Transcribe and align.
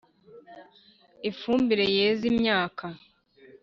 Ifumbire 1.29 1.85
yeza 1.97 2.23
imyaka. 2.33 2.85